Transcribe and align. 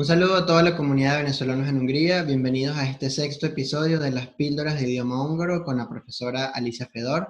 Un 0.00 0.06
saludo 0.06 0.36
a 0.36 0.46
toda 0.46 0.62
la 0.62 0.78
comunidad 0.78 1.16
de 1.16 1.24
venezolanos 1.24 1.68
en 1.68 1.76
Hungría. 1.76 2.22
Bienvenidos 2.22 2.74
a 2.78 2.88
este 2.88 3.10
sexto 3.10 3.44
episodio 3.44 4.00
de 4.00 4.10
las 4.10 4.28
píldoras 4.28 4.80
de 4.80 4.88
idioma 4.88 5.22
húngaro 5.22 5.62
con 5.62 5.76
la 5.76 5.90
profesora 5.90 6.46
Alicia 6.46 6.86
Fedor. 6.86 7.28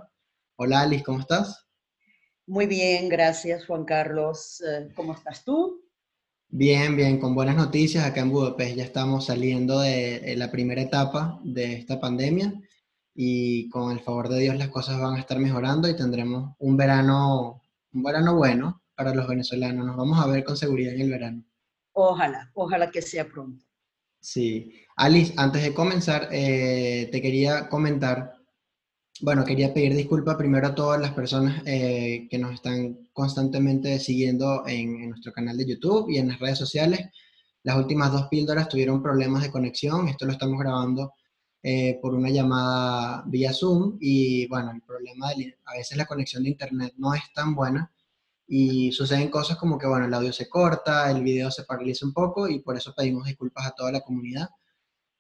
Hola 0.55 0.83
Alice, 0.83 1.03
¿cómo 1.03 1.19
estás? 1.19 1.67
Muy 2.47 2.67
bien, 2.67 3.09
gracias 3.09 3.67
Juan 3.67 3.85
Carlos. 3.85 4.63
Eh, 4.65 4.89
¿Cómo 4.95 5.15
estás 5.15 5.45
tú? 5.45 5.83
Bien, 6.49 6.95
bien, 6.95 7.19
con 7.19 7.35
buenas 7.35 7.57
noticias 7.57 8.05
acá 8.05 8.21
en 8.21 8.31
Budapest. 8.31 8.77
Ya 8.77 8.85
estamos 8.85 9.25
saliendo 9.27 9.81
de 9.81 10.37
la 10.37 10.53
primera 10.53 10.81
etapa 10.81 11.41
de 11.43 11.73
esta 11.73 12.01
pandemia 12.01 12.55
y 13.17 13.69
con 13.71 13.91
el 13.91 13.99
favor 13.99 14.29
de 14.29 14.39
Dios 14.39 14.55
las 14.55 14.69
cosas 14.69 15.01
van 15.01 15.17
a 15.17 15.19
estar 15.19 15.41
mejorando 15.41 15.89
y 15.89 15.97
tendremos 15.97 16.55
un 16.61 16.77
verano, 16.77 17.63
un 17.93 18.03
verano 18.05 18.37
bueno 18.37 18.85
para 18.95 19.13
los 19.13 19.27
venezolanos. 19.27 19.85
Nos 19.85 19.97
vamos 19.97 20.21
a 20.21 20.29
ver 20.29 20.45
con 20.45 20.57
seguridad 20.57 20.95
en 20.95 21.01
el 21.01 21.11
verano. 21.11 21.50
Ojalá, 21.93 22.51
ojalá 22.55 22.91
que 22.91 23.03
sea 23.03 23.29
pronto. 23.29 23.65
Sí. 24.21 24.73
Alice, 24.97 25.33
antes 25.37 25.63
de 25.63 25.75
comenzar, 25.75 26.29
eh, 26.31 27.09
te 27.11 27.23
quería 27.23 27.69
comentar, 27.69 28.35
bueno, 29.23 29.45
quería 29.45 29.73
pedir 29.73 29.95
disculpas 29.95 30.37
primero 30.37 30.67
a 30.67 30.75
todas 30.75 31.01
las 31.01 31.13
personas 31.13 31.63
eh, 31.67 32.29
que 32.31 32.39
nos 32.39 32.55
están 32.55 33.09
constantemente 33.13 33.99
siguiendo 33.99 34.67
en, 34.67 35.09
nuestro 35.09 35.33
canal 35.33 35.57
de 35.57 35.67
YouTube 35.67 36.11
y 36.11 36.19
en 36.19 36.29
las 36.29 36.39
redes 36.39 36.59
sociales. 36.59 37.01
Las 37.63 37.77
últimas 37.77 38.13
dos 38.13 38.29
píldoras 38.29 38.69
tuvieron 38.69 39.03
problemas 39.03 39.43
de 39.43 39.51
conexión, 39.51 40.09
esto 40.09 40.27
lo 40.27 40.33
estamos 40.33 40.59
grabando 40.59 41.15
eh, 41.63 41.99
por 42.01 42.15
una 42.15 42.31
llamada 42.31 43.23
vía 43.27 43.53
Zoom 43.53 43.97
y 44.01 44.47
bueno, 44.49 44.71
el 44.71 44.83
problema 44.83 45.33
de, 45.35 45.59
a 45.67 45.75
veces 45.75 45.97
la 45.97 46.07
conexión 46.07 46.43
de 46.43 46.51
internet 46.51 46.95
no 46.97 47.15
es 47.15 47.23
tan 47.35 47.55
buena 47.55 47.91
y 48.53 48.91
suceden 48.91 49.31
cosas 49.31 49.57
como 49.59 49.79
que, 49.79 49.87
bueno, 49.87 50.07
el 50.07 50.13
audio 50.13 50.33
se 50.33 50.49
corta, 50.49 51.09
el 51.09 51.23
video 51.23 51.53
se 51.53 51.63
paraliza 51.63 52.05
un 52.05 52.13
poco 52.13 52.49
y 52.49 52.59
por 52.59 52.77
eso 52.77 52.93
pedimos 52.97 53.25
disculpas 53.27 53.69
a 53.69 53.71
toda 53.71 53.93
la 53.93 54.01
comunidad 54.01 54.49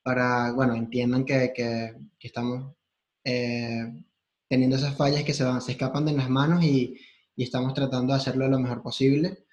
para, 0.02 0.50
bueno, 0.52 0.74
entiendan 0.74 1.24
que, 1.24 1.52
que, 1.54 1.94
estamos 2.18 2.74
eh, 3.22 4.02
teniendo 4.48 4.76
esas 4.76 4.96
fallas 4.96 5.22
que 5.22 5.32
se, 5.32 5.44
van, 5.44 5.62
se 5.62 5.72
escapan 5.72 6.06
de 6.06 6.12
las 6.12 6.28
manos 6.28 6.64
y, 6.64 6.98
y 7.36 7.44
estamos 7.44 7.72
tratando 7.72 8.12
de 8.12 8.18
hacerlo 8.18 8.48
lo 8.48 8.58
mejor 8.58 8.82
posible. 8.82 9.44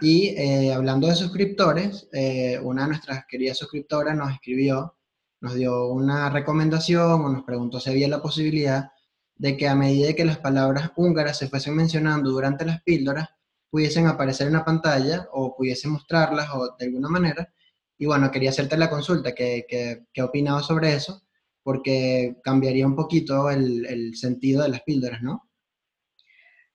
Y 0.00 0.28
eh, 0.28 0.72
hablando 0.72 1.06
de 1.06 1.14
suscriptores, 1.14 2.08
eh, 2.14 2.58
una 2.62 2.84
de 2.84 2.88
nuestras 2.88 3.26
queridas 3.28 3.58
suscriptoras 3.58 4.16
nos 4.16 4.32
escribió, 4.32 4.96
nos 5.42 5.54
dio 5.54 5.88
una 5.88 6.30
recomendación 6.30 7.20
o 7.22 7.28
nos 7.28 7.44
preguntó 7.44 7.80
si 7.80 7.90
había 7.90 8.08
la 8.08 8.22
posibilidad 8.22 8.92
de 9.36 9.56
que 9.56 9.68
a 9.68 9.74
medida 9.74 10.14
que 10.14 10.24
las 10.24 10.38
palabras 10.38 10.92
húngaras 10.96 11.38
se 11.38 11.48
fuesen 11.48 11.76
mencionando 11.76 12.30
durante 12.30 12.64
las 12.64 12.82
píldoras, 12.82 13.28
pudiesen 13.70 14.06
aparecer 14.06 14.46
en 14.46 14.54
la 14.54 14.64
pantalla 14.64 15.28
o 15.32 15.54
pudiesen 15.54 15.92
mostrarlas 15.92 16.48
o 16.54 16.74
de 16.78 16.86
alguna 16.86 17.08
manera. 17.08 17.52
Y 17.98 18.06
bueno, 18.06 18.30
quería 18.30 18.50
hacerte 18.50 18.76
la 18.76 18.90
consulta, 18.90 19.34
¿qué, 19.34 19.66
qué, 19.68 20.22
opinabas 20.22 20.66
sobre 20.66 20.94
eso? 20.94 21.22
Porque 21.62 22.36
cambiaría 22.42 22.86
un 22.86 22.96
poquito 22.96 23.50
el, 23.50 23.84
el 23.86 24.16
sentido 24.16 24.62
de 24.62 24.68
las 24.70 24.82
píldoras, 24.82 25.22
¿no? 25.22 25.50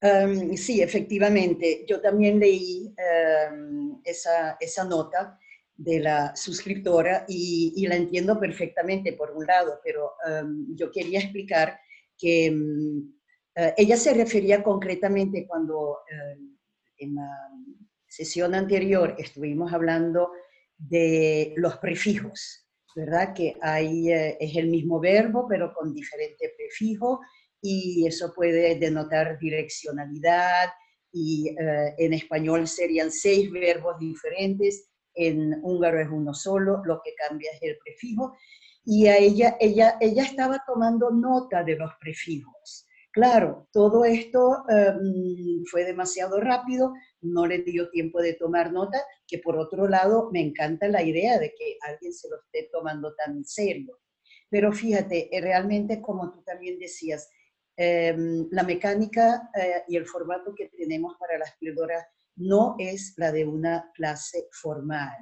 Em, 0.01 0.57
sí, 0.57 0.81
efectivamente. 0.81 1.85
Yo 1.87 2.01
también 2.01 2.39
leí 2.39 2.93
em, 2.97 3.99
esa, 4.03 4.57
esa, 4.59 4.83
nota 4.83 5.37
de 5.75 5.99
la 5.99 6.35
suscriptora 6.35 7.25
y, 7.27 7.73
y, 7.75 7.87
la 7.87 7.95
entiendo 7.95 8.39
perfectamente 8.39 9.13
por 9.13 9.31
un 9.31 9.45
lado, 9.45 9.79
pero 9.83 10.13
em, 10.27 10.75
yo 10.75 10.91
quería 10.91 11.19
explicar 11.19 11.79
que 12.21 12.51
mm, 12.51 13.13
eh, 13.55 13.73
ella 13.77 13.97
se 13.97 14.13
refería 14.13 14.63
concretamente 14.63 15.45
cuando 15.47 15.97
eh, 16.09 16.37
en 16.97 17.15
la 17.15 17.29
sesión 18.07 18.53
anterior 18.53 19.15
estuvimos 19.17 19.73
hablando 19.73 20.31
de 20.77 21.53
los 21.57 21.77
prefijos, 21.77 22.67
¿verdad? 22.95 23.33
Que 23.33 23.57
hay, 23.61 24.11
eh, 24.11 24.37
es 24.39 24.55
el 24.55 24.67
mismo 24.67 24.99
verbo, 24.99 25.47
pero 25.49 25.73
con 25.73 25.93
diferente 25.93 26.53
prefijo, 26.55 27.19
y 27.61 28.05
eso 28.07 28.33
puede 28.35 28.75
denotar 28.75 29.37
direccionalidad, 29.39 30.69
y 31.13 31.53
en 31.97 32.13
español 32.13 32.67
serían 32.67 33.11
seis 33.11 33.51
verbos 33.51 33.99
diferentes, 33.99 34.89
en 35.13 35.59
húngaro 35.61 35.99
es 35.99 36.07
uno 36.09 36.33
solo, 36.33 36.81
lo 36.85 37.01
que 37.03 37.13
cambia 37.15 37.51
es 37.51 37.61
el 37.61 37.77
prefijo, 37.83 38.35
y 38.83 39.07
a 39.07 39.17
ella, 39.17 39.57
ella, 39.59 39.97
ella 39.99 40.23
estaba 40.23 40.63
tomando 40.65 41.11
nota 41.11 41.63
de 41.63 41.75
los 41.75 41.91
prefijos. 41.99 42.87
Claro, 43.11 43.67
todo 43.73 44.05
esto 44.05 44.63
em, 44.69 45.65
fue 45.69 45.83
demasiado 45.83 46.39
rápido, 46.39 46.93
no 47.21 47.45
le 47.45 47.59
dio 47.59 47.89
tiempo 47.89 48.21
de 48.21 48.33
tomar 48.35 48.71
nota, 48.71 49.03
que 49.27 49.39
por 49.39 49.57
otro 49.57 49.87
lado 49.87 50.29
me 50.31 50.39
encanta 50.39 50.87
la 50.87 51.03
idea 51.03 51.37
de 51.37 51.49
que 51.49 51.77
alguien 51.81 52.13
se 52.13 52.29
lo 52.29 52.37
esté 52.37 52.69
tomando 52.71 53.13
tan 53.15 53.43
serio. 53.43 53.99
Pero 54.49 54.71
fíjate, 54.71 55.35
eh, 55.35 55.41
realmente 55.41 56.01
como 56.01 56.31
tú 56.31 56.41
también 56.43 56.79
decías, 56.79 57.29
em, 57.75 58.47
la 58.51 58.63
mecánica 58.63 59.49
eh, 59.55 59.83
y 59.89 59.97
el 59.97 60.05
formato 60.05 60.53
que 60.55 60.69
tenemos 60.69 61.15
para 61.19 61.37
las 61.37 61.51
píldoras 61.57 62.05
no 62.37 62.75
es 62.79 63.13
la 63.17 63.31
de 63.31 63.45
una 63.45 63.91
clase 63.93 64.47
formal. 64.51 65.17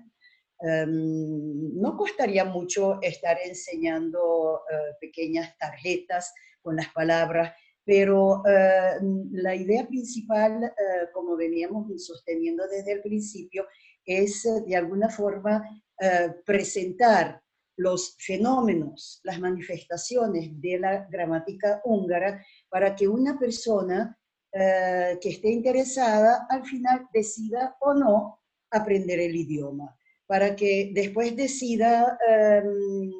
Em, 0.61 1.73
no 1.79 1.95
costaría 1.95 2.43
mucho 2.43 3.01
estar 3.01 3.37
enseñando 3.45 4.63
eh, 4.69 4.95
pequeñas 4.99 5.57
tarjetas 5.57 6.33
con 6.61 6.75
las 6.75 6.89
palabras, 6.89 7.53
pero 7.85 8.43
eh, 8.45 8.99
la 9.31 9.55
idea 9.55 9.87
principal, 9.87 10.65
eh, 10.65 11.07
como 11.13 11.37
veníamos 11.37 11.87
sosteniendo 12.05 12.67
desde 12.67 12.91
el 12.91 13.01
principio, 13.01 13.67
es 14.05 14.43
de 14.65 14.75
alguna 14.75 15.09
forma 15.09 15.63
presentar 16.45 17.41
los 17.75 18.15
fenómenos, 18.17 19.19
las 19.23 19.37
manifestaciones 19.37 20.49
de 20.61 20.79
la 20.79 21.05
gramática 21.11 21.81
húngara 21.83 22.43
para 22.69 22.95
que 22.95 23.07
una 23.07 23.37
persona 23.37 24.17
que 24.51 25.29
esté 25.29 25.49
interesada 25.51 26.47
al 26.49 26.65
final 26.65 27.05
decida 27.13 27.75
o 27.81 27.93
no 27.93 28.39
aprender 28.71 29.19
el 29.19 29.35
idioma 29.35 29.98
para 30.29 30.55
que 30.55 30.91
después 30.93 31.35
decida 31.35 32.15
em, 32.29 33.11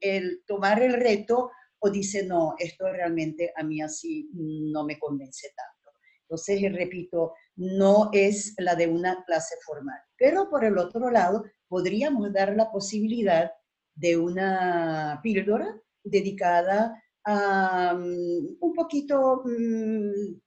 el 0.00 0.42
tomar 0.46 0.82
el 0.82 0.94
reto 0.94 1.50
o 1.78 1.90
dice, 1.90 2.24
no, 2.24 2.54
esto 2.58 2.90
realmente 2.90 3.52
a 3.54 3.62
mí 3.62 3.82
así 3.82 4.30
no 4.32 4.82
me 4.82 4.98
convence 4.98 5.48
tanto. 5.54 5.98
Entonces, 6.22 6.72
repito, 6.72 7.34
no 7.56 8.08
es 8.10 8.54
la 8.56 8.74
de 8.74 8.86
una 8.86 9.22
clase 9.26 9.54
formal. 9.66 9.98
Pero 10.16 10.48
por 10.48 10.64
el 10.64 10.78
otro 10.78 11.10
lado, 11.10 11.44
podríamos 11.68 12.32
dar 12.32 12.56
la 12.56 12.70
posibilidad 12.72 13.52
de 13.94 14.16
una 14.16 15.20
píldora 15.22 15.78
dedicada 16.02 17.02
a 17.26 17.92
mm, 17.92 18.56
un 18.60 18.72
poquito 18.72 19.42
mm, 19.44 20.40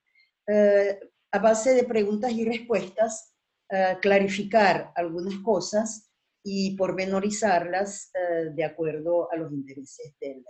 eh, 0.48 1.00
a 1.32 1.38
base 1.38 1.76
de 1.76 1.84
preguntas 1.84 2.32
y 2.32 2.46
respuestas 2.46 3.36
eh, 3.70 3.98
clarificar 4.02 4.92
algunas 4.96 5.36
cosas 5.44 6.10
y 6.44 6.76
pormenorizarlas 6.76 8.12
uh, 8.14 8.56
de 8.56 8.64
acuerdo 8.64 9.32
a 9.32 9.36
los 9.36 9.52
intereses 9.52 10.14
del, 10.20 10.44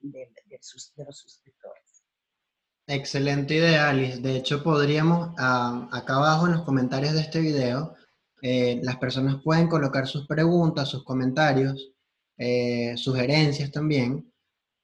del, 0.00 0.28
de 0.50 1.04
los 1.04 1.18
suscriptores. 1.18 2.04
Excelente 2.88 3.54
idea, 3.54 3.88
Alice. 3.88 4.20
De 4.20 4.36
hecho, 4.36 4.62
podríamos, 4.62 5.30
uh, 5.30 5.88
acá 5.90 6.16
abajo 6.16 6.46
en 6.46 6.52
los 6.52 6.62
comentarios 6.62 7.14
de 7.14 7.20
este 7.20 7.40
video, 7.40 7.94
eh, 8.42 8.80
las 8.82 8.96
personas 8.96 9.42
pueden 9.42 9.66
colocar 9.66 10.06
sus 10.06 10.26
preguntas, 10.26 10.88
sus 10.88 11.02
comentarios, 11.04 11.92
eh, 12.38 12.94
sugerencias 12.96 13.72
también, 13.72 14.32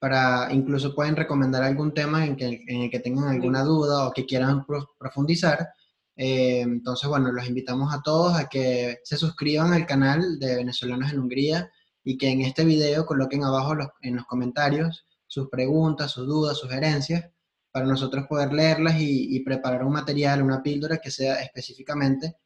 para 0.00 0.48
incluso 0.52 0.94
pueden 0.94 1.14
recomendar 1.14 1.62
algún 1.62 1.94
tema 1.94 2.26
en, 2.26 2.34
que, 2.34 2.64
en 2.66 2.82
el 2.82 2.90
que 2.90 2.98
tengan 2.98 3.28
alguna 3.28 3.62
duda 3.62 4.08
o 4.08 4.12
que 4.12 4.26
quieran 4.26 4.66
profundizar 4.98 5.68
eh, 6.16 6.60
entonces, 6.60 7.08
bueno, 7.08 7.32
los 7.32 7.46
invitamos 7.46 7.92
a 7.94 8.02
todos 8.02 8.36
a 8.38 8.48
que 8.48 8.98
se 9.04 9.16
suscriban 9.16 9.72
al 9.72 9.86
canal 9.86 10.38
de 10.38 10.56
Venezolanos 10.56 11.12
en 11.12 11.20
Hungría 11.20 11.70
y 12.04 12.18
que 12.18 12.30
en 12.30 12.42
este 12.42 12.64
video 12.64 13.06
coloquen 13.06 13.44
abajo 13.44 13.74
en 14.02 14.16
los 14.16 14.26
comentarios 14.26 15.06
sus 15.26 15.48
preguntas, 15.48 16.10
sus 16.10 16.26
dudas, 16.26 16.58
sugerencias, 16.58 17.30
para 17.70 17.86
nosotros 17.86 18.26
poder 18.28 18.52
leerlas 18.52 18.96
y, 18.98 19.40
preparar 19.40 19.82
un 19.84 19.94
material, 19.94 20.42
una 20.42 20.62
píldora 20.62 20.98
que 20.98 21.10
sea 21.10 21.36
específicamente 21.36 22.36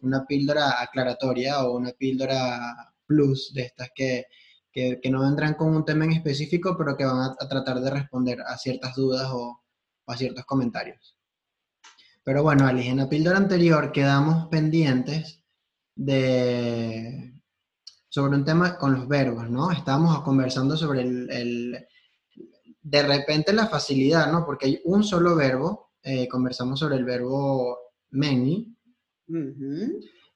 una 0.00 0.26
píldora 0.26 0.82
aclaratoria 0.82 1.64
o 1.64 1.76
una 1.76 1.92
píldora 1.92 2.92
plus 3.06 3.52
de 3.54 3.62
estas 3.62 3.90
que, 3.94 4.26
que, 4.72 4.98
no 5.10 5.20
vendrán 5.22 5.54
con 5.54 5.74
un 5.74 5.84
tema 5.84 6.04
en 6.04 6.12
específico, 6.12 6.74
pero 6.76 6.96
que 6.96 7.04
van 7.04 7.30
a, 7.38 7.48
tratar 7.48 7.80
de 7.80 7.90
responder 7.90 8.40
a 8.40 8.58
ciertas 8.58 8.96
dudas 8.96 9.30
o 9.32 9.62
a 10.06 10.16
ciertos 10.16 10.44
comentarios. 10.44 11.11
Pero 12.24 12.42
bueno, 12.42 12.66
Alice, 12.66 12.88
en 12.88 12.98
la 12.98 13.08
píldora 13.08 13.38
anterior 13.38 13.90
quedamos 13.90 14.48
pendientes 14.48 15.42
de 15.94 17.32
sobre 18.08 18.36
un 18.36 18.44
tema 18.44 18.76
con 18.76 18.92
los 18.92 19.08
verbos, 19.08 19.48
¿no? 19.48 19.72
Estábamos 19.72 20.20
conversando 20.20 20.76
sobre 20.76 21.00
el, 21.00 21.86
de 22.82 23.02
repente 23.02 23.52
la 23.54 23.68
facilidad, 23.68 24.30
¿no? 24.30 24.44
Porque 24.44 24.66
hay 24.66 24.80
un 24.84 25.02
solo 25.02 25.34
verbo, 25.34 25.92
eh, 26.02 26.28
conversamos 26.28 26.78
sobre 26.78 26.96
el 26.96 27.04
verbo 27.04 27.78
many, 28.10 28.76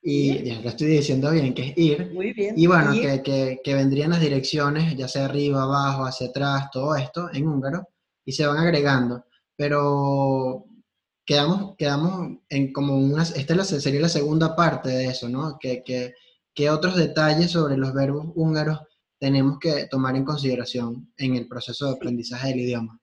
y 0.02 0.42
ya 0.44 0.60
lo 0.62 0.68
estoy 0.70 0.86
diciendo 0.86 1.30
bien, 1.30 1.52
que 1.52 1.68
es 1.68 1.72
ir. 1.76 2.12
Muy 2.14 2.32
bien. 2.32 2.54
Y 2.56 2.66
bueno, 2.66 2.92
que, 2.92 3.22
que, 3.22 3.60
que, 3.62 3.74
vendrían 3.74 4.10
las 4.10 4.20
direcciones, 4.20 4.96
ya 4.96 5.06
sea 5.06 5.26
arriba, 5.26 5.64
abajo, 5.64 6.06
hacia 6.06 6.28
atrás, 6.28 6.70
todo 6.72 6.96
esto 6.96 7.28
en 7.32 7.46
húngaro, 7.46 7.88
y 8.24 8.32
se 8.32 8.46
van 8.46 8.56
agregando. 8.56 9.26
Pero 9.54 10.64
quedamos, 11.26 11.74
quedamos 11.76 12.38
en 12.48 12.72
como 12.72 12.96
una, 12.96 13.22
esta 13.22 13.64
sería 13.64 14.00
la 14.00 14.08
segunda 14.08 14.56
parte 14.56 14.88
de 14.88 15.06
eso, 15.06 15.28
¿no? 15.28 15.58
Que, 15.60 15.82
que, 15.82 16.14
¿Qué 16.56 16.70
otros 16.70 16.96
detalles 16.96 17.50
sobre 17.50 17.76
los 17.76 17.92
verbos 17.92 18.32
húngaros 18.34 18.80
tenemos 19.18 19.58
que 19.58 19.86
tomar 19.90 20.16
en 20.16 20.24
consideración 20.24 21.12
en 21.18 21.36
el 21.36 21.46
proceso 21.46 21.86
de 21.86 21.96
aprendizaje 21.96 22.48
del 22.48 22.60
idioma? 22.60 22.98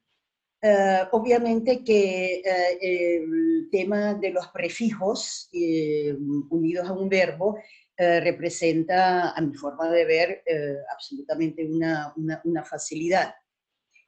Eh, 0.59 1.01
obviamente 1.11 1.83
que 1.83 2.37
eh, 2.37 2.77
el 2.81 3.67
tema 3.69 4.15
de 4.15 4.31
los 4.31 4.47
prefijos 4.47 5.49
eh, 5.53 6.15
unidos 6.49 6.87
a 6.89 6.93
un 6.93 7.07
verbo 7.07 7.57
representa, 7.95 9.29
a 9.29 9.39
mi 9.39 9.53
forma 9.53 9.87
de 9.89 10.03
ver, 10.03 10.43
absolutamente 10.91 11.63
una, 11.63 12.11
una, 12.43 12.63
facilidad. 12.63 13.35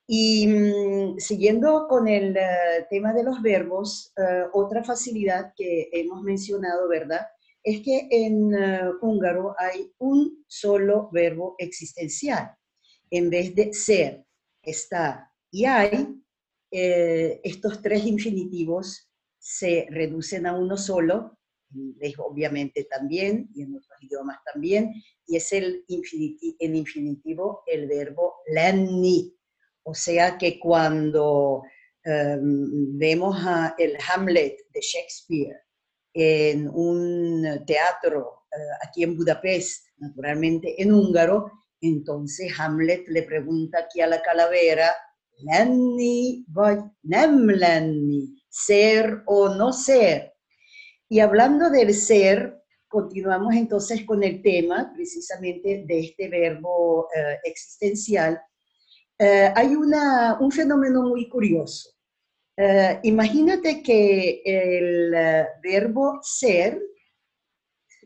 Y 0.07 0.47
mm, 0.47 1.17
siguiendo 1.17 1.87
con 1.87 2.07
el 2.07 2.37
tema 2.89 3.13
de 3.13 3.23
los 3.23 3.41
verbos, 3.41 4.13
otra 4.53 4.83
facilidad 4.83 5.53
que 5.55 5.89
hemos 5.91 6.21
mencionado, 6.21 6.87
¿verdad? 6.87 7.21
Es 7.63 7.81
que 7.81 8.07
en 8.11 8.51
húngaro 9.01 9.55
hay 9.57 9.91
un 9.97 10.45
solo 10.47 11.09
verbo 11.11 11.55
existencial. 11.57 12.51
En 13.09 13.29
vez 13.29 13.55
de 13.55 13.73
ser, 13.73 14.25
estar 14.61 15.27
y 15.51 15.65
hay, 15.65 16.21
eh, 16.71 17.39
estos 17.43 17.81
tres 17.81 18.05
infinitivos 18.05 19.09
se 19.39 19.87
reducen 19.89 20.45
a 20.45 20.57
uno 20.57 20.75
solo, 20.75 21.37
en 21.73 21.81
inglés 21.81 22.15
obviamente 22.17 22.85
también, 22.85 23.49
y 23.55 23.61
en 23.61 23.75
otros 23.75 23.97
idiomas 24.01 24.39
también, 24.51 24.91
y 25.25 25.37
es 25.37 25.53
el, 25.53 25.85
infinitivo 25.87 27.63
el 27.67 27.87
verbo 27.87 28.35
lenni. 28.47 29.34
O 29.87 29.93
sea 29.93 30.37
que 30.37 30.59
cuando 30.59 31.63
em, 32.03 32.97
vemos 32.97 33.35
a 33.45 33.75
el 33.77 33.97
Hamlet 34.07 34.57
de 34.73 34.81
Shakespeare 34.81 35.61
en 36.13 36.69
un 36.69 37.63
teatro 37.65 38.45
eh, 38.51 38.87
aquí 38.87 39.03
en 39.03 39.15
Budapest, 39.15 39.87
naturalmente 39.97 40.81
en 40.81 40.91
húngaro, 40.91 41.51
entonces 41.81 42.51
Hamlet 42.57 43.07
le 43.07 43.23
pregunta 43.23 43.79
aquí 43.79 44.01
a 44.01 44.07
la 44.07 44.21
calavera, 44.21 44.91
lenni 45.43 46.45
vagy 46.47 46.79
nem 47.03 47.49
lenni, 47.49 48.41
ser 48.49 49.21
o 49.25 49.49
no 49.49 49.71
ser. 49.71 50.33
Y 51.09 51.19
hablando 51.19 51.69
del 51.69 51.93
ser, 51.93 52.63
continuamos 52.87 53.53
entonces 53.55 54.05
con 54.05 54.23
el 54.23 54.41
tema 54.41 54.91
precisamente 54.95 55.83
de 55.85 55.99
este 55.99 56.29
verbo 56.29 57.07
eh, 57.15 57.39
existencial. 57.43 58.41
Eh, 59.17 59.51
hay 59.55 59.75
una, 59.75 60.37
un 60.39 60.51
fenómeno 60.51 61.03
muy 61.03 61.29
curioso. 61.29 61.91
Eh, 62.57 62.99
imagínate 63.03 63.81
que 63.81 64.41
el 64.45 65.11
verbo 65.61 66.19
ser 66.21 66.81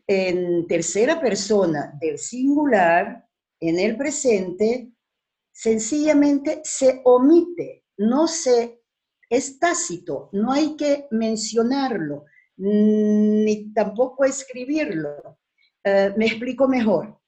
en 0.07 0.65
tercera 0.65 1.21
persona 1.21 1.93
del 2.01 2.17
singular, 2.17 3.27
en 3.59 3.79
el 3.79 3.95
presente, 3.95 4.91
sencillamente 5.51 6.61
se 6.63 7.01
omite, 7.03 7.83
no 7.97 8.27
se, 8.27 8.81
es 9.29 9.59
tácito, 9.59 10.29
no 10.31 10.51
hay 10.51 10.75
que 10.75 11.07
mencionarlo, 11.11 12.25
ni 12.57 13.71
tampoco 13.73 14.25
escribirlo. 14.25 15.37
Eh, 15.83 16.13
me 16.17 16.25
explico 16.25 16.67
mejor. 16.67 17.18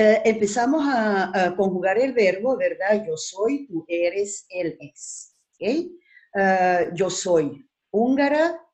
Eh, 0.00 0.22
empezamos 0.26 0.84
a, 0.86 1.56
conjugar 1.56 1.98
el 1.98 2.12
verbo, 2.12 2.56
¿verdad? 2.56 3.04
Yo 3.04 3.16
soy, 3.16 3.66
tú 3.66 3.84
eres, 3.88 4.46
él 4.48 4.78
es. 4.80 5.34
¿okay? 5.54 5.98
Eh, 6.34 6.90
yo 6.94 7.10
soy 7.10 7.68
húngara, 7.90 8.64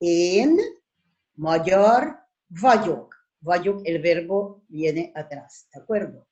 en, 0.00 0.58
mayor, 1.36 2.18
vagyok. 2.48 3.14
Vagyok, 3.42 3.82
el 3.84 4.02
verbo 4.02 4.64
viene 4.66 5.12
atrás, 5.14 5.68
¿de 5.72 5.80
acuerdo? 5.80 6.26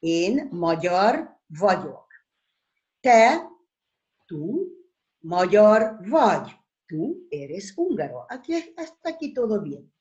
Én 0.00 0.50
magyar 0.52 1.38
vagyok. 1.48 2.06
Te, 3.00 3.40
tú, 4.26 4.68
magyar 5.20 5.98
vagy. 6.06 6.52
Tú 6.86 7.26
eres 7.30 7.72
húngaro. 7.74 8.26
Aquí, 8.28 8.52
hasta 8.76 9.08
aquí 9.08 9.32
todo 9.32 9.62
bien. 9.62 9.93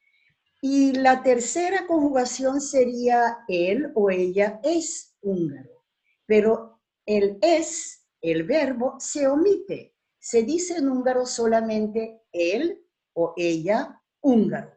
Y 0.66 0.94
la 0.94 1.22
tercera 1.24 1.86
conjugación 1.88 2.62
sería 2.62 3.40
él 3.50 3.92
o 3.96 4.10
ella 4.10 4.62
es 4.64 5.14
húngaro. 5.20 5.84
Pero 6.26 6.80
el 7.06 7.38
es, 7.42 8.08
el 8.22 8.44
verbo, 8.44 8.96
se 8.98 9.28
omite. 9.28 9.94
Se 10.18 10.44
dice 10.44 10.78
en 10.78 10.88
húngaro 10.88 11.26
solamente 11.26 12.22
él 12.32 12.82
o 13.14 13.34
ella 13.36 14.02
húngaro 14.22 14.72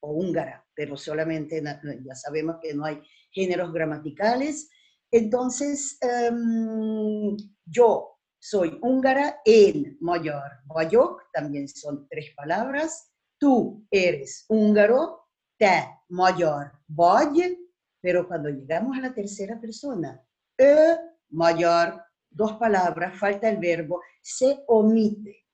o 0.00 0.12
húngara, 0.12 0.66
pero 0.74 0.96
solamente 0.96 1.62
ya 1.62 2.14
sabemos 2.14 2.56
que 2.62 2.72
no 2.72 2.86
hay 2.86 3.02
géneros 3.30 3.70
gramaticales. 3.70 4.70
Entonces, 5.10 5.98
em, 6.00 7.36
yo 7.66 8.18
soy 8.38 8.78
húngara 8.80 9.42
en 9.44 9.98
mayor. 10.00 10.50
Vagyok 10.64 11.24
también 11.34 11.68
son 11.68 12.08
tres 12.08 12.32
palabras. 12.34 13.12
Tú 13.38 13.86
eres 13.90 14.44
húngaro, 14.48 15.28
te 15.56 15.98
mayor 16.08 16.72
vagy, 16.88 17.58
pero 18.00 18.26
cuando 18.26 18.48
llegamos 18.48 18.96
a 18.96 19.00
la 19.00 19.14
tercera 19.14 19.60
persona, 19.60 20.20
e 20.56 20.96
mayor, 21.30 22.02
dos 22.30 22.52
palabras, 22.54 23.18
falta 23.18 23.48
el 23.48 23.58
verbo, 23.58 24.00
se 24.22 24.64
omite. 24.66 25.44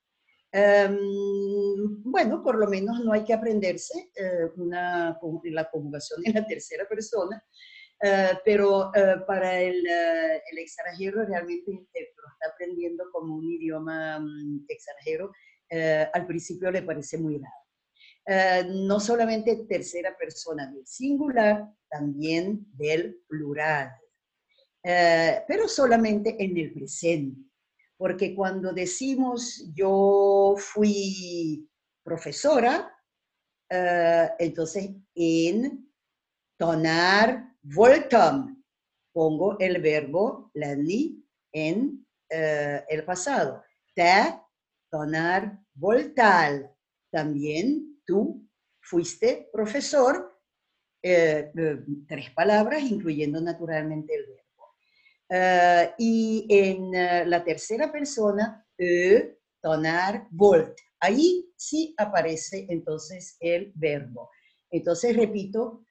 Em, 0.51 2.01
bueno, 2.03 2.41
por 2.41 2.57
lo 2.57 2.67
menos 2.67 2.99
no 3.01 3.11
hay 3.11 3.23
que 3.23 3.33
aprenderse 3.33 4.09
eh, 4.15 4.49
una, 4.55 5.19
la 5.43 5.69
conjugación 5.69 6.21
en 6.25 6.33
la 6.33 6.47
tercera 6.47 6.87
persona, 6.87 7.43
eh, 8.01 8.31
pero 8.43 8.91
eh, 8.95 9.17
para 9.27 9.59
el, 9.59 9.85
el, 9.85 10.57
extranjero 10.57 11.25
realmente 11.25 11.71
lo 11.71 12.29
está 12.31 12.53
aprendiendo 12.53 13.03
como 13.11 13.35
un 13.35 13.51
idioma 13.51 14.17
um, 14.17 14.65
extranjero, 14.67 15.31
al 16.13 16.25
principio 16.25 16.71
le 16.71 16.83
parece 16.83 17.17
muy 17.17 17.37
raro. 17.37 17.64
No 18.27 18.99
solamente 18.99 19.65
tercera 19.69 20.17
persona 20.17 20.71
del 20.71 20.85
singular, 20.87 21.69
también 21.89 22.65
del 22.73 23.21
plural, 23.27 23.93
pero 24.81 25.67
solamente 25.67 26.35
en 26.43 26.57
el 26.57 26.73
presente 26.73 27.45
porque 27.97 28.35
cuando 28.35 28.73
decimos 28.73 29.65
yo 29.73 30.55
fui 30.57 31.69
profesora, 32.03 32.91
eh, 33.69 34.29
entonces 34.39 34.91
en 35.15 35.89
tonar 36.57 37.55
voltam 37.61 38.63
pongo 39.13 39.57
el 39.59 39.81
verbo 39.81 40.51
lenni 40.53 41.23
en 41.51 42.05
eh, 42.29 42.83
el 42.89 43.05
pasado. 43.05 43.63
Te 43.93 44.41
tonar 44.91 45.57
voltal. 45.73 46.71
También 47.11 47.94
tú 48.05 48.47
fuiste 48.81 49.49
profesor, 49.51 50.39
eh, 51.01 51.51
tres 52.07 52.31
palabras, 52.31 52.81
incluyendo 52.83 53.39
naturalmente 53.41 54.15
el 54.15 54.25
verbo. 54.25 54.75
Eh, 55.29 55.93
y 55.97 56.47
en 56.49 56.95
eh, 56.95 57.25
la 57.25 57.43
tercera 57.43 57.91
persona, 57.91 58.65
e, 58.77 59.37
tonar, 59.61 60.27
volt. 60.31 60.77
Ahí 60.99 61.51
sí 61.55 61.93
aparece 61.97 62.65
entonces 62.69 63.37
el 63.39 63.71
verbo. 63.75 64.29
Entonces, 64.69 65.15
repito, 65.15 65.83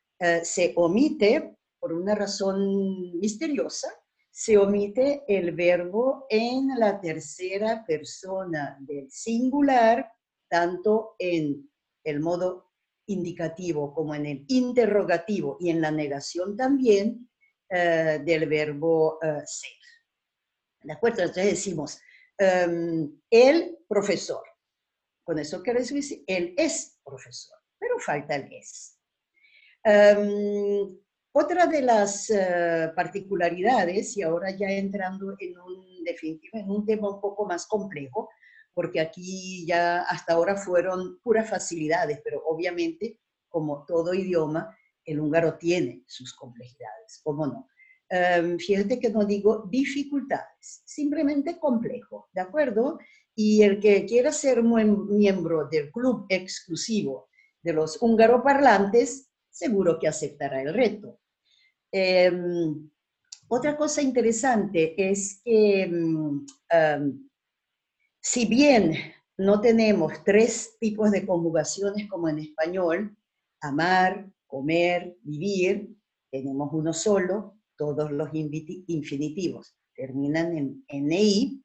se 0.42 0.72
omite, 0.76 1.56
por 1.78 1.92
una 1.92 2.14
razón 2.14 3.18
misteriosa, 3.18 3.88
se 4.30 4.56
omite 4.58 5.22
el 5.28 5.52
verbo 5.52 6.26
en 6.28 6.68
la 6.78 7.00
tercera 7.00 7.84
persona 7.86 8.76
del 8.80 9.10
singular, 9.10 10.10
tanto 10.48 11.14
en 11.18 11.68
el 12.04 12.20
modo 12.20 12.70
indicativo 13.06 13.92
como 13.92 14.14
en 14.14 14.26
el 14.26 14.44
interrogativo 14.48 15.56
y 15.60 15.70
en 15.70 15.80
la 15.80 15.90
negación 15.90 16.56
también, 16.56 17.28
eh, 17.68 18.20
del 18.24 18.48
verbo 18.48 19.18
eh, 19.22 19.42
ser. 19.46 19.70
¿De 20.82 20.92
acuerdo? 20.92 21.22
Entonces 21.22 21.52
decimos, 21.52 22.00
em, 22.38 23.10
el 23.30 23.78
profesor. 23.88 24.42
Con 25.24 25.38
eso 25.38 25.62
quiere 25.62 25.80
decir, 25.80 26.22
él 26.26 26.54
es 26.56 27.00
profesor, 27.02 27.58
pero 27.78 27.98
falta 27.98 28.36
el 28.36 28.52
es. 28.52 28.98
Em, 29.82 30.98
otra 31.32 31.66
de 31.66 31.82
las 31.82 32.30
eh, 32.30 32.92
particularidades, 32.94 34.16
y 34.16 34.22
ahora 34.22 34.50
ya 34.50 34.68
entrando 34.68 35.34
en 35.38 35.58
un 35.58 36.04
definitivo, 36.04 36.58
en 36.58 36.70
un 36.70 36.86
tema 36.86 37.14
un 37.14 37.20
poco 37.20 37.44
más 37.46 37.66
complejo, 37.66 38.28
porque 38.74 39.00
aquí 39.00 39.64
ya 39.66 40.02
hasta 40.02 40.34
ahora 40.34 40.56
fueron 40.56 41.18
puras 41.22 41.48
facilidades, 41.48 42.20
pero 42.22 42.42
obviamente 42.46 43.20
como 43.48 43.84
todo 43.86 44.12
idioma, 44.12 44.76
el 45.04 45.20
húngaro 45.20 45.56
tiene 45.56 46.02
sus 46.08 46.34
complejidades, 46.34 47.20
¿cómo 47.22 47.46
no? 47.46 47.68
Em, 48.08 48.58
fíjate 48.58 48.98
que 48.98 49.10
no 49.10 49.24
digo 49.24 49.68
dificultades, 49.70 50.82
simplemente 50.84 51.58
complejo, 51.58 52.28
¿de 52.32 52.40
acuerdo? 52.40 52.98
Y 53.34 53.62
el 53.62 53.78
que 53.78 54.04
quiera 54.06 54.32
ser 54.32 54.62
miembro 54.62 55.68
del 55.68 55.92
club 55.92 56.26
exclusivo 56.28 57.28
de 57.62 57.72
los 57.72 58.00
húngaro 58.02 58.42
parlantes, 58.42 59.30
seguro 59.50 59.98
que 60.00 60.08
aceptará 60.08 60.60
el 60.60 60.74
reto. 60.74 61.20
Em, 61.92 62.90
otra 63.48 63.76
cosa 63.76 64.02
interesante 64.02 64.94
es 64.98 65.40
que 65.44 65.82
em, 65.82 66.44
si 68.24 68.46
bien 68.46 68.94
no 69.36 69.60
tenemos 69.60 70.24
tres 70.24 70.78
tipos 70.80 71.10
de 71.10 71.26
conjugaciones 71.26 72.08
como 72.08 72.26
en 72.30 72.38
español, 72.38 73.14
amar, 73.60 74.32
comer, 74.46 75.18
vivir, 75.20 75.94
tenemos 76.30 76.70
uno 76.72 76.94
solo, 76.94 77.60
todos 77.76 78.10
los 78.10 78.30
infinitivos 78.32 79.76
terminan 79.94 80.56
en 80.56 81.06
NI. 81.06 81.62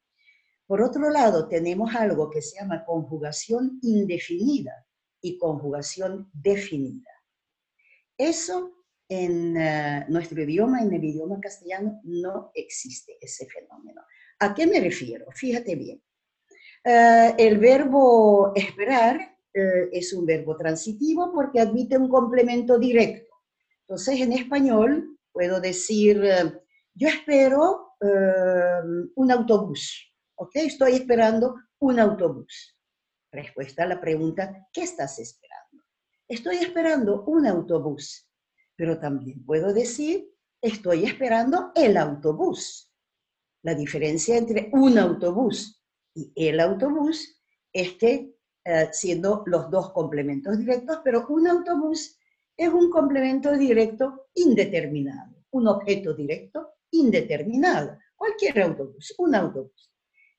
Por 0.66 0.82
otro 0.82 1.08
lado, 1.08 1.48
tenemos 1.48 1.94
algo 1.94 2.28
que 2.28 2.42
se 2.42 2.60
llama 2.60 2.84
conjugación 2.84 3.78
indefinida 3.80 4.86
y 5.22 5.38
conjugación 5.38 6.30
definida. 6.34 7.10
Eso 8.18 8.84
en 9.08 9.56
eh, 9.56 10.04
nuestro 10.10 10.42
idioma, 10.42 10.82
en 10.82 10.92
el 10.92 11.02
idioma 11.02 11.40
castellano, 11.40 12.00
no 12.04 12.50
existe 12.54 13.16
ese 13.18 13.46
fenómeno. 13.46 14.02
¿A 14.40 14.54
qué 14.54 14.66
me 14.66 14.78
refiero? 14.78 15.24
Fíjate 15.32 15.74
bien. 15.74 16.02
Eh, 16.82 17.34
el 17.36 17.58
verbo 17.58 18.52
esperar 18.54 19.20
eh, 19.52 19.88
es 19.92 20.12
un 20.14 20.24
verbo 20.24 20.56
transitivo 20.56 21.30
porque 21.32 21.60
admite 21.60 21.98
un 21.98 22.08
complemento 22.08 22.78
directo. 22.78 23.34
Entonces, 23.82 24.20
en 24.20 24.32
español 24.32 25.18
puedo 25.32 25.60
decir, 25.60 26.24
eh, 26.24 26.60
yo 26.94 27.08
espero 27.08 27.86
un 29.14 29.30
autobús, 29.30 30.10
¿ok? 30.36 30.52
Estoy 30.54 30.94
esperando 30.94 31.54
un 31.80 32.00
autobús. 32.00 32.74
Respuesta 33.30 33.82
a 33.82 33.88
la 33.88 34.00
pregunta, 34.00 34.68
¿qué 34.72 34.84
estás 34.84 35.18
esperando? 35.18 35.84
Estoy 36.26 36.56
esperando 36.56 37.24
un 37.24 37.46
autobús, 37.46 38.26
pero 38.74 38.98
también 38.98 39.44
puedo 39.44 39.74
decir, 39.74 40.32
estoy 40.62 41.04
esperando 41.04 41.72
el 41.74 41.98
autobús. 41.98 42.90
La 43.62 43.74
diferencia 43.74 44.38
entre 44.38 44.70
un 44.72 44.96
autobús 44.96 45.79
y 46.14 46.32
el 46.36 46.60
autobús 46.60 47.40
esté 47.72 48.34
eh, 48.64 48.88
siendo 48.92 49.42
los 49.46 49.70
dos 49.70 49.90
complementos 49.92 50.58
directos, 50.58 51.00
pero 51.04 51.26
un 51.28 51.46
autobús 51.48 52.18
es 52.56 52.68
un 52.68 52.90
complemento 52.90 53.56
directo 53.56 54.26
indeterminado, 54.34 55.34
un 55.50 55.68
objeto 55.68 56.14
directo 56.14 56.74
indeterminado, 56.90 57.96
cualquier 58.16 58.60
autobús, 58.62 59.14
un 59.18 59.34
autobús. 59.34 59.90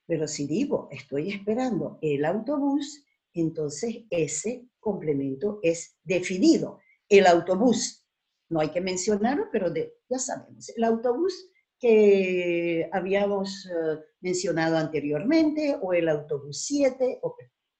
Pero 0.05 0.27
si 0.27 0.45
digo 0.45 0.87
estoy 0.91 1.29
esperando 1.29 1.97
el 2.01 2.25
autobús, 2.25 3.03
entonces 3.33 4.03
ese 4.09 4.67
complemento 4.79 5.59
es 5.63 5.97
definido. 6.03 6.79
El 7.07 7.25
autobús, 7.27 8.05
no 8.49 8.59
hay 8.59 8.69
que 8.69 8.81
mencionarlo, 8.81 9.47
pero 9.51 9.73
ya 10.09 10.19
sabemos, 10.19 10.69
el 10.69 10.83
autobús 10.83 11.49
que 11.81 12.87
habíamos 12.93 13.65
eh, 13.65 13.99
mencionado 14.21 14.77
anteriormente, 14.77 15.75
o 15.81 15.93
el 15.93 16.07
autobús 16.07 16.63
7, 16.65 17.19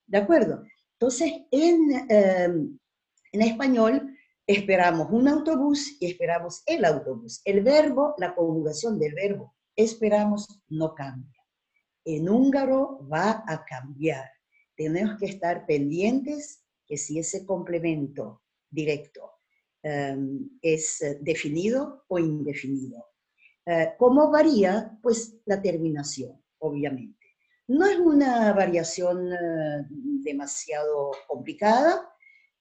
¿de 0.08 0.18
acuerdo? 0.18 0.64
Entonces, 0.94 1.32
en, 1.52 2.10
em, 2.10 2.80
en 3.32 3.42
español 3.42 4.18
esperamos 4.48 5.08
un 5.12 5.28
autobús 5.28 5.98
y 6.00 6.08
esperamos 6.08 6.64
el 6.66 6.84
autobús. 6.84 7.42
El 7.46 7.62
verbo, 7.62 8.16
la 8.18 8.34
conjugación 8.34 9.00
del 9.00 9.14
verbo 9.14 9.56
esperamos 9.76 10.48
no 10.68 10.96
cambia. 10.96 11.40
En 12.04 12.28
húngaro 12.28 13.08
va 13.08 13.44
a 13.48 13.64
cambiar. 13.66 14.26
Tenemos 14.76 15.20
que 15.20 15.28
estar 15.28 15.68
pendientes 15.68 16.66
que 16.88 16.98
si 16.98 17.20
ese 17.20 17.46
complemento 17.46 18.42
directo 18.70 19.32
em, 19.84 20.50
es 20.62 21.04
definido 21.22 22.04
o 22.08 22.18
indefinido. 22.18 23.11
Eh, 23.66 23.94
¿Cómo 23.98 24.32
varía? 24.32 24.98
Pues 25.02 25.38
la 25.46 25.62
terminación, 25.62 26.42
obviamente. 26.60 27.28
No 27.68 27.86
es 27.86 27.98
una 28.00 28.54
variación 28.54 29.32
eh, 29.32 29.86
demasiado 29.90 31.12
complicada, 31.28 32.12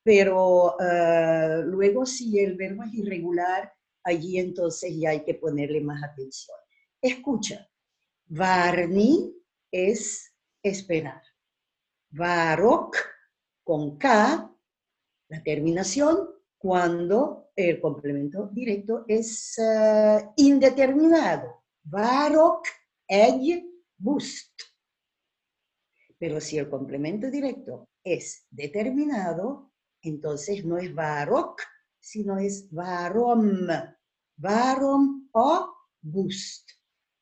pero 0.03 0.77
eh, 0.81 1.63
luego 1.65 2.07
si 2.07 2.39
el 2.39 2.57
verbo 2.57 2.85
es 2.85 2.95
irregular, 2.95 3.73
allí 4.05 4.39
entonces 4.39 4.95
ya 4.99 5.11
hay 5.11 5.25
que 5.25 5.35
ponerle 5.35 5.81
más 5.81 6.03
atención. 6.03 6.57
Escucha, 7.01 7.69
varni 8.27 9.35
es 9.71 10.35
esperar. 10.63 11.23
Varok 12.11 12.97
con 13.65 13.97
K, 13.99 14.53
la 15.29 15.43
terminación, 15.43 16.29
cuando 16.61 17.53
el 17.57 17.81
complemento 17.81 18.51
directo 18.53 19.07
es 19.09 19.57
uh, 19.59 20.33
indeterminado. 20.37 21.65
Varok 21.85 22.67
egy 23.09 23.65
bust. 23.97 24.61
Pero 26.19 26.39
si 26.39 26.59
el 26.59 26.69
complemento 26.69 27.31
directo 27.31 27.89
es 28.05 28.47
determinado, 28.51 29.73
entonces 30.03 30.63
no 30.63 30.77
es 30.77 30.95
varok, 30.95 31.63
sino 31.99 32.39
es 32.39 32.71
varom. 32.71 33.67
Varom 34.37 35.31
o 35.33 35.75
bust. 36.03 36.69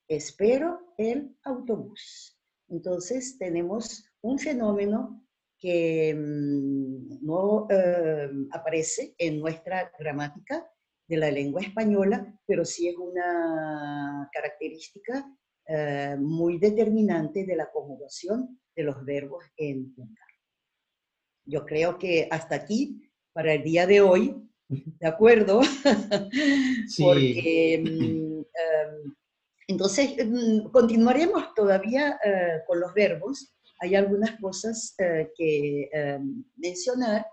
Espero 0.08 0.94
el 0.98 1.38
autobús. 1.44 2.36
Entonces 2.66 3.38
tenemos 3.38 4.04
un 4.20 4.36
fenómeno 4.40 5.27
que 5.58 6.14
mm, 6.14 7.24
no 7.26 7.66
eh, 7.70 8.30
aparece 8.52 9.14
en 9.18 9.40
nuestra 9.40 9.90
gramática 9.98 10.70
de 11.08 11.16
la 11.16 11.30
lengua 11.30 11.62
española, 11.62 12.38
pero 12.46 12.64
sí 12.64 12.88
es 12.88 12.96
una 12.96 14.28
característica 14.32 15.24
eh, 15.66 16.16
muy 16.18 16.58
determinante 16.58 17.44
de 17.44 17.56
la 17.56 17.70
conjugación 17.70 18.60
de 18.76 18.82
los 18.82 19.04
verbos 19.04 19.44
en 19.56 19.92
húngaro. 19.96 20.34
Yo 21.44 21.64
creo 21.64 21.98
que 21.98 22.28
hasta 22.30 22.54
aquí, 22.54 23.10
para 23.32 23.54
el 23.54 23.62
día 23.62 23.86
de 23.86 24.00
hoy, 24.00 24.36
¿de 24.68 25.06
acuerdo? 25.06 25.60
Sí. 26.88 27.02
Porque 27.04 27.82
mm, 27.84 28.38
em, 28.38 29.14
entonces 29.66 30.16
mm, 30.26 30.70
continuaremos 30.70 31.54
todavía 31.54 32.18
eh, 32.24 32.62
con 32.66 32.80
los 32.80 32.94
verbos 32.94 33.54
hay 33.80 33.94
algunas 33.94 34.38
cosas 34.40 34.94
eh, 34.98 35.30
que 35.36 35.88
eh, 35.92 36.18
mencionar, 36.56 37.26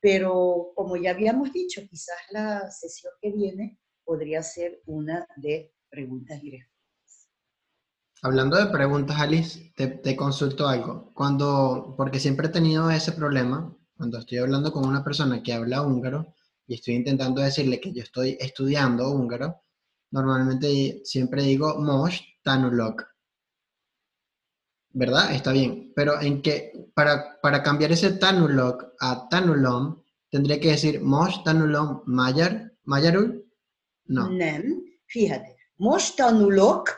pero 0.00 0.72
como 0.74 0.96
ya 0.96 1.10
habíamos 1.10 1.52
dicho, 1.52 1.82
quizás 1.88 2.16
la 2.30 2.70
sesión 2.70 3.12
que 3.20 3.30
viene 3.30 3.78
podría 4.04 4.42
ser 4.42 4.82
una 4.86 5.26
de 5.36 5.72
preguntas 5.88 6.42
y 6.42 6.50
respuestas. 6.50 7.28
Hablando 8.22 8.56
de 8.56 8.70
preguntas, 8.70 9.20
Alice, 9.20 9.72
te, 9.76 9.88
te, 9.88 10.16
consulto 10.16 10.68
algo. 10.68 11.12
Cuando, 11.14 11.94
porque 11.96 12.20
siempre 12.20 12.48
he 12.48 12.50
tenido 12.50 12.90
ese 12.90 13.12
problema, 13.12 13.76
cuando 13.96 14.18
estoy 14.18 14.38
hablando 14.38 14.72
con 14.72 14.86
una 14.86 15.04
persona 15.04 15.42
que 15.42 15.52
habla 15.52 15.82
húngaro 15.82 16.34
y 16.66 16.74
estoy 16.74 16.94
intentando 16.94 17.40
decirle 17.40 17.80
que 17.80 17.92
yo 17.92 18.02
estoy 18.02 18.36
estudiando 18.40 19.10
húngaro, 19.10 19.62
normalmente 20.10 21.02
siempre 21.04 21.42
digo 21.42 21.78
most 21.78 22.22
tanulok, 22.42 23.04
¿verdad? 24.94 25.32
Está 25.34 25.52
bien. 25.52 25.92
Pero 25.94 26.20
en 26.20 26.42
que 26.42 26.72
para, 26.94 27.40
para 27.40 27.62
cambiar 27.62 27.92
ese 27.92 28.12
tanulok 28.12 28.94
a 29.00 29.28
tanulom, 29.28 30.02
tendría 30.30 30.60
que 30.60 30.70
decir 30.70 31.00
mosh 31.00 31.42
tanulom 31.44 32.02
mayar, 32.06 32.72
mayarul? 32.84 33.44
No. 34.06 34.28
fíjate. 35.06 35.56
Mosh 35.78 36.14
tanulok, 36.16 36.90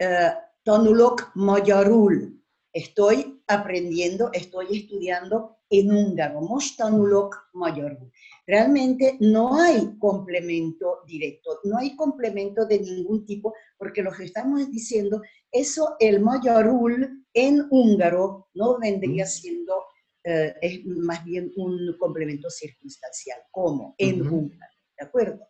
uh, 0.00 0.32
tanulok 0.64 1.30
mayarul. 1.34 2.42
Estoy 2.72 3.42
aprendiendo, 3.46 4.30
estoy 4.32 4.78
estudiando 4.78 5.58
en 5.70 5.90
húngaro. 5.90 6.40
Mosh 6.40 6.76
tanulok 6.76 7.48
mayarul. 7.54 8.10
Realmente 8.46 9.16
no 9.20 9.60
hay 9.60 9.98
complemento 9.98 11.00
directo, 11.04 11.58
no 11.64 11.78
hay 11.78 11.96
complemento 11.96 12.64
de 12.64 12.78
ningún 12.78 13.26
tipo, 13.26 13.52
porque 13.76 14.02
lo 14.02 14.12
que 14.12 14.24
estamos 14.24 14.70
diciendo, 14.70 15.20
eso 15.50 15.96
el 15.98 16.20
mayorul 16.20 17.24
en 17.34 17.66
húngaro 17.70 18.48
no 18.54 18.78
vendría 18.78 19.26
siendo, 19.26 19.74
eh, 20.22 20.54
es 20.60 20.86
más 20.86 21.24
bien 21.24 21.52
un 21.56 21.96
complemento 21.98 22.48
circunstancial, 22.48 23.40
como 23.50 23.96
en 23.98 24.20
húngaro, 24.20 24.72
¿de 24.96 25.04
acuerdo? 25.04 25.48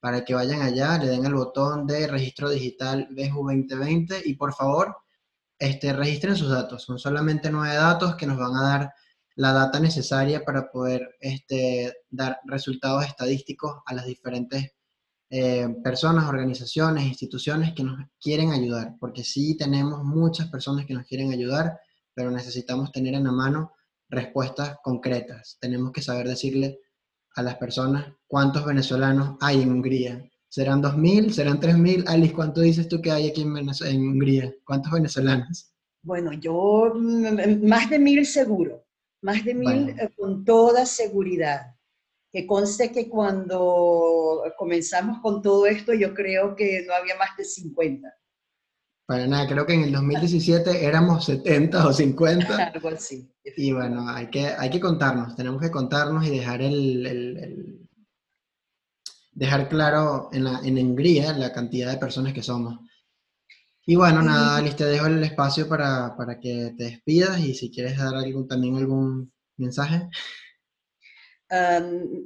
para 0.00 0.24
que 0.24 0.34
vayan 0.34 0.62
allá, 0.62 0.98
le 0.98 1.06
den 1.06 1.26
el 1.26 1.34
botón 1.34 1.86
de 1.86 2.08
registro 2.08 2.50
digital 2.50 3.06
BEJU 3.12 3.44
2020 3.44 4.22
y 4.24 4.34
por 4.34 4.52
favor 4.52 4.96
este, 5.56 5.92
registren 5.92 6.34
sus 6.34 6.50
datos. 6.50 6.82
Son 6.82 6.98
solamente 6.98 7.52
nueve 7.52 7.76
datos 7.76 8.16
que 8.16 8.26
nos 8.26 8.36
van 8.36 8.56
a 8.56 8.62
dar 8.62 8.92
la 9.36 9.52
data 9.52 9.78
necesaria 9.78 10.44
para 10.44 10.72
poder 10.72 11.08
este, 11.20 11.98
dar 12.10 12.40
resultados 12.46 13.06
estadísticos 13.06 13.76
a 13.86 13.94
las 13.94 14.06
diferentes 14.06 14.72
eh, 15.32 15.68
personas, 15.84 16.28
organizaciones, 16.28 17.06
instituciones 17.06 17.72
que 17.72 17.84
nos 17.84 18.00
quieren 18.20 18.50
ayudar, 18.50 18.96
porque 18.98 19.22
sí 19.22 19.56
tenemos 19.56 20.02
muchas 20.02 20.48
personas 20.48 20.86
que 20.86 20.94
nos 20.94 21.06
quieren 21.06 21.32
ayudar, 21.32 21.78
pero 22.12 22.32
necesitamos 22.32 22.90
tener 22.90 23.14
en 23.14 23.24
la 23.24 23.30
mano 23.30 23.72
respuestas 24.08 24.78
concretas. 24.82 25.56
Tenemos 25.60 25.92
que 25.92 26.02
saber 26.02 26.26
decirle 26.26 26.80
a 27.36 27.42
las 27.42 27.54
personas 27.58 28.12
cuántos 28.26 28.64
venezolanos 28.66 29.36
hay 29.40 29.62
en 29.62 29.70
Hungría. 29.70 30.28
¿Serán 30.48 30.82
2.000? 30.82 31.30
¿Serán 31.30 31.60
3.000? 31.60 32.08
Alice, 32.08 32.34
¿cuánto 32.34 32.60
dices 32.60 32.88
tú 32.88 33.00
que 33.00 33.12
hay 33.12 33.28
aquí 33.28 33.42
en, 33.42 33.56
en 33.56 34.08
Hungría? 34.08 34.52
¿Cuántos 34.64 34.90
venezolanos? 34.90 35.72
Bueno, 36.02 36.32
yo 36.32 36.92
mm, 36.92 37.68
más 37.68 37.88
de 37.88 38.00
mil 38.00 38.26
seguro, 38.26 38.84
más 39.22 39.44
de 39.44 39.54
mil 39.54 39.90
eh, 39.90 40.10
con 40.16 40.44
toda 40.44 40.86
seguridad 40.86 41.76
que 42.32 42.46
conste 42.46 42.92
que 42.92 43.08
cuando 43.08 44.42
comenzamos 44.56 45.18
con 45.20 45.42
todo 45.42 45.66
esto 45.66 45.92
yo 45.92 46.14
creo 46.14 46.54
que 46.54 46.84
no 46.86 46.94
había 46.94 47.16
más 47.16 47.36
de 47.36 47.44
50. 47.44 48.08
Para 49.06 49.26
nada, 49.26 49.48
creo 49.48 49.66
que 49.66 49.74
en 49.74 49.82
el 49.82 49.92
2017 49.92 50.84
éramos 50.84 51.24
70 51.24 51.88
o 51.88 51.92
50. 51.92 52.56
Algo 52.74 52.88
así. 52.90 53.28
Y 53.56 53.72
bueno, 53.72 54.08
hay 54.08 54.30
que, 54.30 54.46
hay 54.46 54.70
que 54.70 54.78
contarnos, 54.78 55.34
tenemos 55.34 55.60
que 55.60 55.70
contarnos 55.70 56.24
y 56.24 56.30
dejar 56.30 56.62
el, 56.62 57.88
dejar 59.32 59.68
claro 59.68 60.28
en, 60.32 60.44
la, 60.44 60.60
en 60.62 60.78
Hungría 60.78 61.32
la 61.32 61.52
cantidad 61.52 61.90
de 61.90 61.98
personas 61.98 62.32
que 62.32 62.42
somos. 62.42 62.78
Y 63.84 63.96
bueno, 63.96 64.22
nada, 64.22 64.58
Alice, 64.58 64.76
te 64.76 64.84
dejo 64.84 65.06
el 65.06 65.24
espacio 65.24 65.68
para, 65.68 66.14
para 66.16 66.38
que 66.38 66.74
te 66.78 66.84
despidas 66.84 67.40
y 67.40 67.54
si 67.54 67.72
quieres 67.72 67.98
dar 67.98 68.14
algún, 68.14 68.46
también 68.46 68.76
algún 68.76 69.32
mensaje 69.56 70.08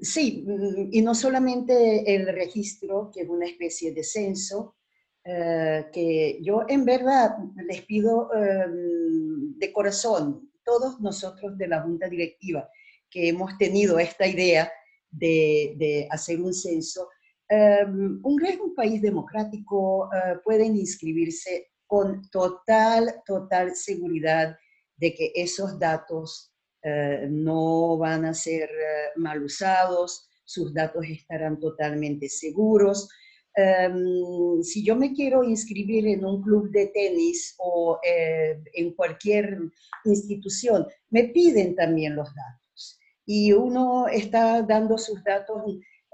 sí, 0.03 0.47
y 0.93 1.03
no 1.03 1.15
solamente 1.15 2.15
el 2.15 2.27
registro, 2.27 3.11
que 3.13 3.23
es 3.23 3.29
una 3.29 3.47
especie 3.47 3.93
de 3.93 4.05
censo, 4.05 4.77
eh, 5.25 5.87
que 5.93 6.39
yo 6.43 6.65
en 6.69 6.85
verdad 6.85 7.37
les 7.67 7.83
pido 7.83 8.29
de 8.31 9.73
corazón, 9.73 10.51
todos 10.65 11.01
nosotros 11.01 11.57
de 11.57 11.69
la 11.69 11.83
Junta 11.83 12.09
Directiva, 12.09 12.69
que 13.11 13.29
hemos 13.29 13.57
tenido 13.59 13.99
esta 13.99 14.27
idea 14.27 14.71
de, 15.11 16.09
hacer 16.11 16.41
un 16.41 16.53
censo, 16.53 17.09
um, 17.49 18.19
Hungría 18.23 18.55
es 18.55 18.61
un 18.61 18.75
país 18.75 19.01
democrático, 19.01 20.11
eh, 20.13 20.39
pueden 20.43 20.77
inscribirse 20.77 21.69
con 21.87 22.29
total, 22.31 23.23
total 23.25 23.77
seguridad 23.77 24.57
de 24.97 25.15
que 25.15 25.33
esos 25.35 25.79
datos 25.79 26.54
eh, 26.85 27.27
no 27.31 27.97
van 27.97 28.27
a 28.27 28.35
ser 28.35 28.69
eh, 28.69 29.13
mal 29.17 29.43
usados, 29.43 30.29
sus 30.45 30.75
datos 30.75 31.05
estarán 31.09 31.59
totalmente 31.59 32.29
seguros. 32.29 33.09
Em, 33.57 34.63
si 34.63 34.85
yo 34.85 34.95
me 34.97 35.13
quiero 35.13 35.43
inscribir 35.45 36.07
en 36.07 36.25
un 36.25 36.43
club 36.43 36.71
de 36.71 36.89
tenis 36.89 37.55
o 37.59 37.99
eh, 38.07 38.61
en 38.75 38.95
cualquier 38.95 39.59
institución, 40.05 40.87
me 41.11 41.25
piden 41.25 41.75
también 41.75 42.17
los 42.17 42.29
datos. 42.35 42.99
Y 43.27 43.53
uno 43.53 44.07
está 44.09 44.63
dando 44.63 44.99
sus 44.99 45.25
datos 45.25 45.63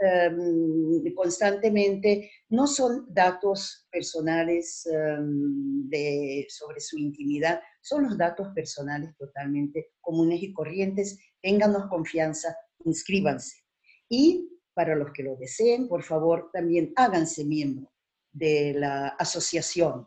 Em, 0.00 1.14
constantemente, 1.14 2.30
no 2.48 2.66
son 2.66 3.04
datos 3.10 3.86
personales 3.92 4.86
em, 4.86 5.90
de, 5.90 6.46
sobre 6.48 6.80
su 6.80 6.96
intimidad, 6.98 7.60
son 7.80 8.04
los 8.04 8.18
datos 8.18 8.48
personales 8.54 9.16
totalmente 9.16 9.92
comunes 10.00 10.42
y 10.42 10.52
corrientes. 10.52 11.18
Ténganos 11.42 11.88
confianza, 11.88 12.56
inscríbanse. 12.84 13.64
Y 14.08 14.48
para 14.74 14.94
los 14.96 15.12
que 15.12 15.22
lo 15.22 15.36
deseen, 15.36 15.88
por 15.88 16.02
favor, 16.02 16.50
también 16.52 16.92
háganse 16.96 17.44
miembro 17.44 17.92
de 18.32 18.74
la 18.74 19.08
asociación 19.08 20.06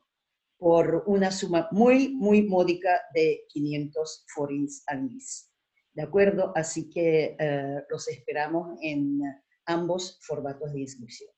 por 0.58 1.04
una 1.08 1.32
suma 1.32 1.68
muy, 1.72 2.16
muy 2.16 2.44
módica 2.44 3.02
de 3.14 3.42
500 3.50 4.26
forins 4.34 4.84
al 4.88 5.04
mes. 5.04 5.52
¿De 5.94 6.02
acuerdo? 6.02 6.54
Así 6.56 6.90
que 6.90 7.36
eh, 7.38 7.84
los 7.90 8.08
esperamos 8.08 8.78
en 8.82 9.22
ambos 9.66 10.20
formatos 10.22 10.74
de 10.74 10.82
inscripción. 10.82 11.30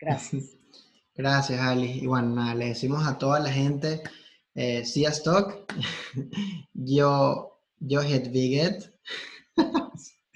Gracias. 0.00 0.56
Gracias, 1.14 1.60
Ali. 1.60 1.98
Y 2.00 2.06
bueno, 2.06 2.56
decimos 2.56 3.06
a 3.06 3.18
toda 3.18 3.40
la 3.40 3.52
gente, 3.52 4.02
eh, 4.60 4.84
si 4.84 5.06
stock, 5.06 5.72
yo, 6.74 7.58
yo 7.78 8.00
het 8.02 8.30
viget. 8.30 8.92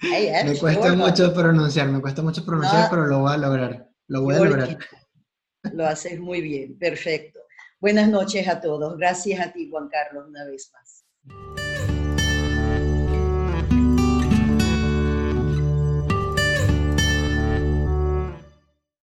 me 0.01 0.57
cuesta 0.59 0.95
mucho 0.95 1.31
pronunciar, 1.31 1.89
me 1.89 2.01
cuesta 2.01 2.23
mucho 2.23 2.43
pronunciar, 2.43 2.89
pero 2.89 3.05
lo 3.05 3.19
voy 3.19 3.33
a 3.33 3.37
lograr. 3.37 3.89
Lo 4.07 4.21
voy 4.23 4.35
a 4.35 4.39
lograr. 4.39 4.79
Lo 5.73 5.85
haces 5.85 6.19
muy 6.19 6.41
bien, 6.41 6.77
perfecto. 6.79 7.39
Buenas 7.79 8.09
noches 8.09 8.47
a 8.47 8.61
todos. 8.61 8.97
Gracias 8.97 9.39
a 9.39 9.53
ti, 9.53 9.69
Juan 9.69 9.89
Carlos, 9.89 10.25
una 10.27 10.43
vez 10.45 10.71
más. 10.73 11.64